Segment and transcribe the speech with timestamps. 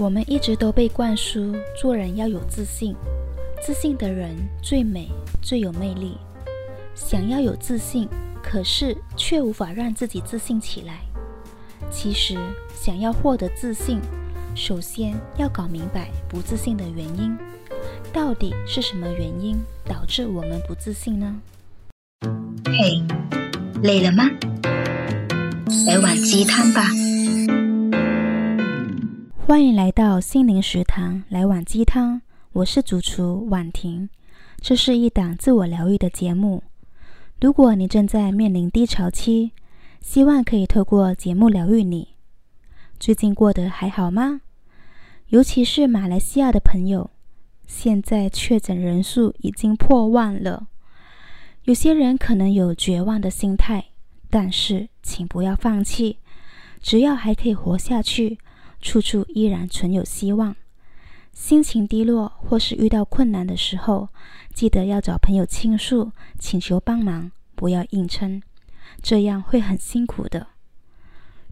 [0.00, 2.96] 我们一直都被灌输做人要有自信，
[3.62, 5.10] 自信的人最美、
[5.42, 6.16] 最有魅力。
[6.94, 8.08] 想要有自信，
[8.42, 11.00] 可是却无法让自己自信起来。
[11.90, 12.38] 其实，
[12.74, 14.00] 想要获得自信，
[14.54, 17.36] 首先要搞明白不自信的原因。
[18.10, 21.36] 到底是什么原因导致我们不自信呢？
[22.64, 23.02] 嘿，
[23.82, 24.24] 累了吗？
[25.86, 26.88] 来碗鸡汤吧。
[29.50, 32.22] 欢迎来到心灵食堂，来碗鸡汤。
[32.52, 34.08] 我是主厨婉婷，
[34.60, 36.62] 这是一档自我疗愈的节目。
[37.40, 39.50] 如果你正在面临低潮期，
[40.00, 42.10] 希望可以透过节目疗愈你。
[43.00, 44.42] 最近过得还好吗？
[45.30, 47.10] 尤其是马来西亚的朋友，
[47.66, 50.68] 现在确诊人数已经破万了。
[51.64, 53.86] 有些人可能有绝望的心态，
[54.30, 56.18] 但是请不要放弃，
[56.80, 58.38] 只要还可以活下去。
[58.80, 60.54] 处处依然存有希望。
[61.32, 64.08] 心情低落或是遇到困难的时候，
[64.52, 68.42] 记得要找朋友倾诉，请求帮忙，不要硬撑，
[69.00, 70.48] 这样会很辛苦的。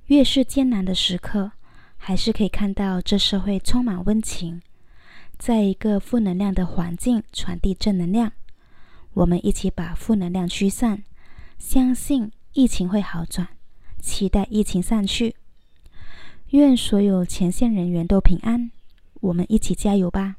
[0.06, 1.52] 越是艰难的时刻，
[1.96, 4.60] 还是可以看到这社会充满温情，
[5.38, 8.32] 在一个负能量的环境传递正能量。
[9.14, 11.04] 我们一起把负能量驱散，
[11.56, 13.48] 相信疫情会好转，
[14.00, 15.36] 期待疫情散去。
[16.50, 18.70] 愿所有前线人员都平安，
[19.20, 20.36] 我们一起加油吧。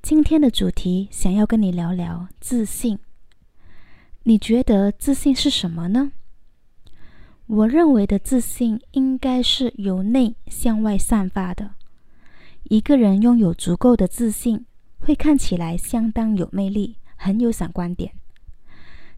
[0.00, 2.98] 今天的主题想要跟你聊聊自信。
[4.22, 6.12] 你觉得自信是什么呢？
[7.44, 11.72] 我认为的自信应该是由内向外散发的。
[12.64, 14.64] 一个人拥有足够的自信，
[14.98, 18.14] 会看起来相当有魅力，很有闪光点。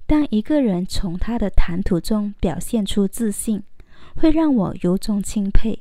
[0.06, 3.62] 当一个人从他的谈吐中表现出自信，
[4.20, 5.78] 会让我由衷钦佩，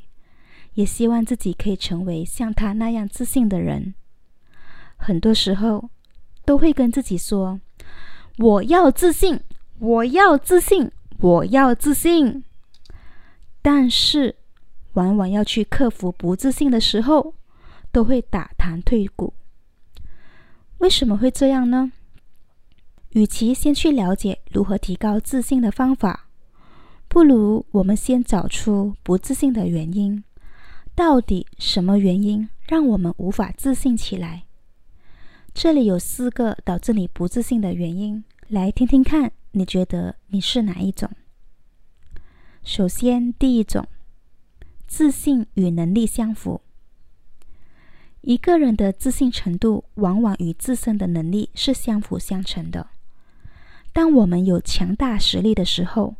[0.75, 3.93] 也希望自己可以成为像他那样自信的人。
[4.95, 5.89] 很多时候
[6.45, 7.59] 都会跟自己说
[8.39, 9.41] ：“我要自信，
[9.79, 10.89] 我要自信，
[11.19, 12.41] 我要自信。”
[13.61, 14.37] 但是，
[14.93, 17.35] 往往要去克服不自信的时候，
[17.91, 19.33] 都会打弹退鼓。
[20.77, 21.91] 为什么会这样呢？
[23.09, 26.28] 与其先去了解如何提高自信的方法。
[27.09, 30.23] 不如我们先找出不自信的原因，
[30.93, 34.43] 到底什么原因让我们无法自信起来？
[35.51, 41.09] 这里有四个导致你不自信的原因，来听听看，你觉得你是哪一种？
[42.63, 43.87] 首先，第一种，
[44.87, 46.61] 自信与能力相符。
[48.21, 52.87] 一个人的自信程度往往与自身的能力是相辅相成的。
[53.91, 56.15] 当我们有强大实力的时候，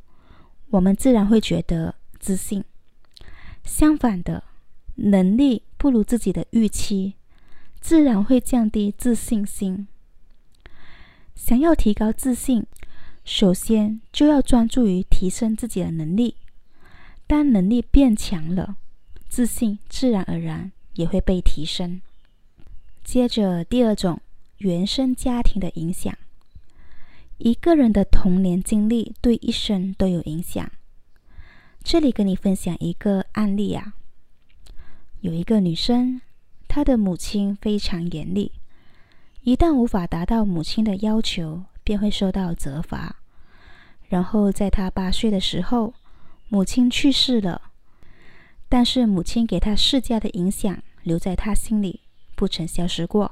[0.72, 2.64] 我们自然会觉得自信。
[3.64, 4.44] 相反的，
[4.96, 7.14] 能力不如自己的预期，
[7.80, 9.88] 自然会降低自信心。
[11.36, 12.66] 想要提高自信，
[13.24, 16.36] 首先就要专注于提升自己的能力。
[17.26, 18.76] 当能力变强了，
[19.28, 22.02] 自信自然而然也会被提升。
[23.04, 24.20] 接着，第二种，
[24.58, 26.16] 原生家庭的影响。
[27.40, 30.70] 一个人的童年经历对一生都有影响。
[31.82, 33.94] 这里跟你分享一个案例啊，
[35.22, 36.20] 有一个女生，
[36.68, 38.52] 她的母亲非常严厉，
[39.44, 43.16] 一旦无法达到母亲的要求，便会受到责罚。
[44.10, 45.94] 然后在她八岁的时候，
[46.50, 47.72] 母亲去世了，
[48.68, 52.02] 但是母亲给她施加的影响留在她心里，
[52.36, 53.32] 不曾消失过。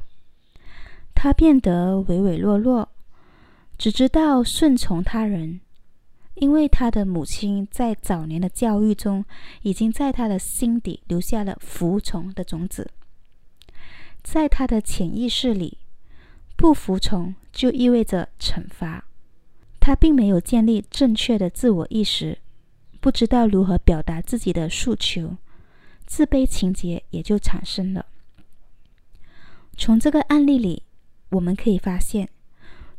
[1.14, 2.88] 她变得唯唯诺诺。
[3.78, 5.62] 只知道顺从他人，
[6.34, 9.24] 因为他的母亲在早年的教育中，
[9.62, 12.90] 已经在他的心底留下了服从的种子。
[14.24, 15.78] 在他的潜意识里，
[16.56, 19.06] 不服从就意味着惩罚。
[19.80, 22.40] 他并没有建立正确的自我意识，
[23.00, 25.38] 不知道如何表达自己的诉求，
[26.06, 28.08] 自卑情结也就产生了。
[29.78, 30.84] 从这个案例里，
[31.30, 32.28] 我们可以发现。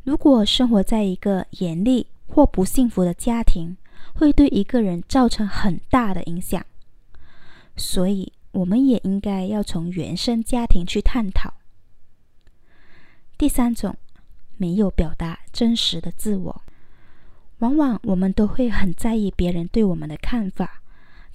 [0.03, 3.77] 如果生活在一个严厉或不幸福的家庭，
[4.13, 6.65] 会对一个人造成很大的影响。
[7.75, 11.53] 所以，我们也应该要从原生家庭去探讨。
[13.37, 13.95] 第三种，
[14.57, 16.61] 没有表达真实的自我。
[17.59, 20.81] 往往我们都会很在意别人对我们的看法，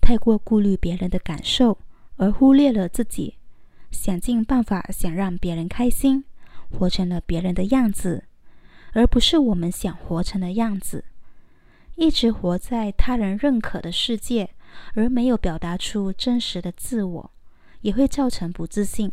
[0.01, 1.79] 太过顾虑别人的感受，
[2.17, 3.35] 而忽略了自己，
[3.91, 6.25] 想尽办法想让别人开心，
[6.71, 8.25] 活成了别人的样子。
[8.95, 11.05] 而不是我们想活成的样子，
[11.97, 14.51] 一直活在他人认可的世界，
[14.95, 17.31] 而没有表达出真实的自我，
[17.83, 19.13] 也会造成不自信。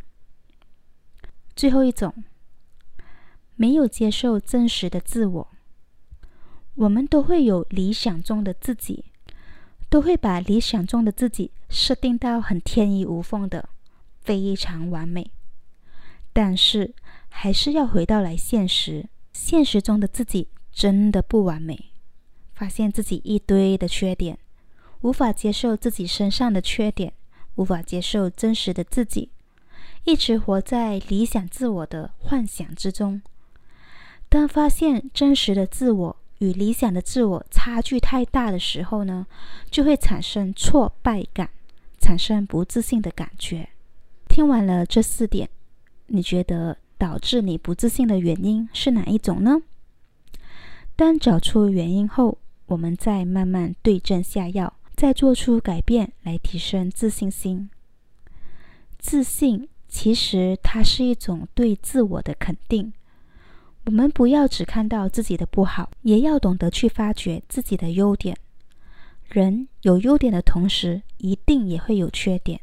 [1.55, 2.23] 最后一种，
[3.55, 5.47] 没有接受真实的自我。
[6.75, 9.05] 我们都会有理想中的自己，
[9.89, 13.67] 都会把理想中的自己设定到很天衣无缝的，
[14.21, 15.31] 非常完美。
[16.31, 16.95] 但是，
[17.27, 19.09] 还是要回到来现实，
[19.43, 21.91] 现实中的自己真的不完美，
[22.53, 24.37] 发现自己一堆的缺点，
[25.01, 27.11] 无法接受自己身上的缺点，
[27.55, 29.31] 无法接受真实的自己，
[30.03, 33.19] 一直活在理想自我的幻想之中。
[34.29, 39.25] 当发现真实的自我与理想的自我差距太大的时候呢，
[39.71, 41.49] 就会产生挫败感，
[41.99, 43.69] 产生不自信的感觉。
[44.29, 45.49] 听完了这四点，
[46.05, 49.63] 你觉得导致你不自信的原因是哪一种呢？
[50.95, 52.37] 当找出原因后，
[52.67, 57.71] 我们再慢慢对症下药，再做出改变来提升自信心。
[58.99, 62.93] 自信其实它是一种对自我的肯定。
[63.85, 68.37] 我们不要只看到自己的不好，也要懂得去发掘自己的优点。
[69.27, 72.61] 人有优点的同时，一定也会有缺点。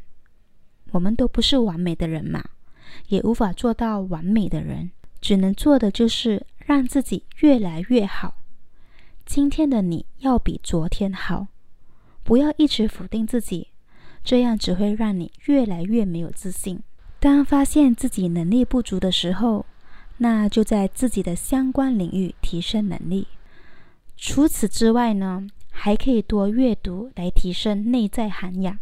[0.92, 2.44] 我们都不是完美的人嘛。
[3.08, 4.90] 也无法做到完美的人，
[5.20, 8.34] 只能做的就是让自己越来越好。
[9.24, 11.48] 今天的你要比昨天好，
[12.22, 13.68] 不要一直否定自己，
[14.24, 16.80] 这样只会让你越来越没有自信。
[17.20, 19.66] 当发现自己能力不足的时候，
[20.18, 23.26] 那就在自己的相关领域提升能力。
[24.16, 28.78] 除此之外呢，还可以多阅读来提升内在涵养，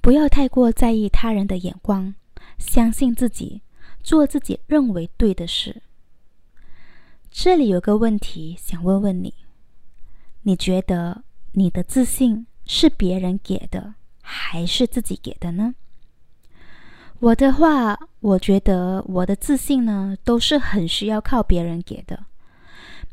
[0.00, 2.14] 不要太过在意他人的眼光。
[2.58, 3.62] 相信自己，
[4.02, 5.82] 做自己认为对的事。
[7.30, 9.34] 这里有个问题想问问你：
[10.42, 11.22] 你觉得
[11.52, 15.74] 你的自信是别人给的，还是自己给的呢？
[17.18, 22.26] 我的话，我觉得我的自信呢，都是很需要靠别人给的。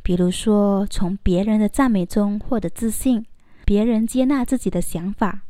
[0.01, 3.25] 比如说，从别人的赞美中获得自信，
[3.63, 5.43] 别人接纳自己的想法，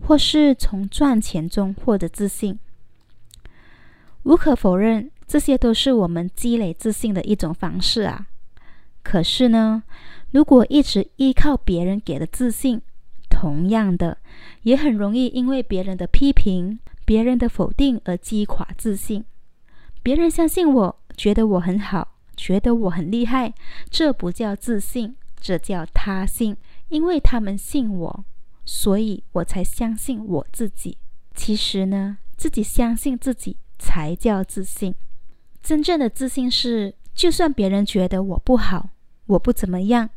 [0.00, 2.58] 或是从赚钱中获得自信。
[4.24, 8.26] 无可否认，这些都是我们积累自信的一种方式啊。
[9.02, 9.82] 可是呢，
[10.30, 12.80] 如果一直依靠别人给的自信，
[13.28, 14.18] 同样的，
[14.62, 19.24] 也很容易因为别人的批评、别人的否定而击垮自信。
[20.02, 23.52] 别人相信我，觉得我很好，觉得我很厉害，
[23.90, 26.56] 这不叫自信，这叫他信。
[26.88, 28.24] 因为他们信我，
[28.64, 30.96] 所以我才相信我自己。
[31.34, 33.56] 其实呢，自己相信自己。
[33.84, 34.94] 才叫自信。
[35.62, 38.88] 真正的自信是，就算别人觉得我不好，
[39.26, 40.08] 我不怎么样，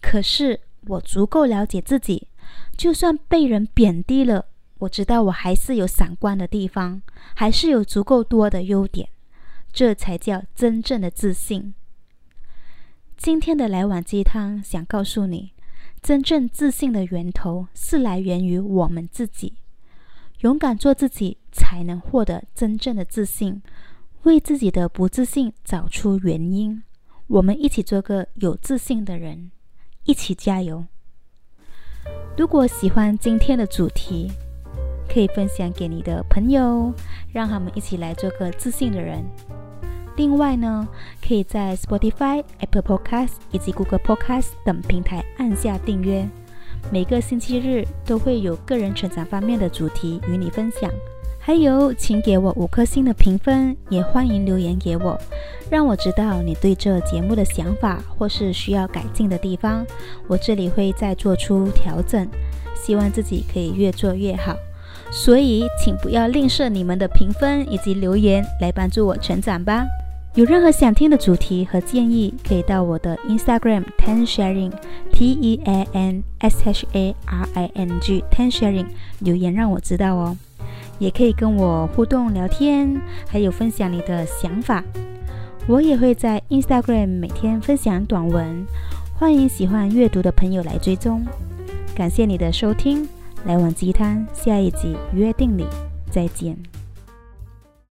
[0.00, 2.28] 可是我足够了解自己。
[2.76, 4.46] 就算被人贬低了，
[4.78, 7.02] 我知道我还是有闪光的地方，
[7.34, 9.08] 还是有足够多的优点。
[9.72, 11.74] 这才叫真正的自信。
[13.16, 15.52] 今天的来碗鸡汤想告诉你，
[16.02, 19.54] 真正自信的源头是来源于我们自己。
[20.40, 23.62] 勇敢做自己，才能获得真正的自信。
[24.24, 26.82] 为自己的不自信找出原因。
[27.26, 29.50] 我们一起做个有自信的人，
[30.04, 30.84] 一起加油。
[32.36, 34.30] 如果喜欢今天的主题，
[35.08, 36.92] 可以分享给你的朋友，
[37.32, 39.24] 让他们一起来做个自信的人。
[40.16, 40.88] 另外呢，
[41.26, 46.28] 可以在 Spotify、Apple Podcast 以及 Google Podcast 等平台按下订阅。
[46.90, 50.90] 每个星期日都会有个人成长方面的主题与你分享，
[51.46, 55.20] 还有，请给我五颗星的评分，也欢迎留言给我，
[55.70, 59.84] 让我知道你对这节目的想法或是需要改进的地方，
[60.26, 62.26] 我这里会再做出调整，
[62.74, 64.56] 希望自己可以越做越好，
[65.10, 69.84] 所以请不要吝啬你们的评分以及留言来帮助我成长吧。
[70.36, 74.72] 有任何想听的主题和建议，可以到我的 Instagram Tan Sharing
[75.12, 78.86] T E A N S H A R I N G Tan Sharing
[79.18, 80.38] 留言让我知道哦。
[80.98, 84.82] 也可以跟我互动聊天，还有分享你的想法。
[85.66, 88.66] 我也会在 Instagram 每天分享短文，
[89.14, 91.24] 欢迎喜欢阅读的朋友来追踪。
[91.94, 93.08] 感谢你的收听，
[93.46, 95.66] 来碗鸡汤，下一集约定你
[96.10, 96.56] 再见。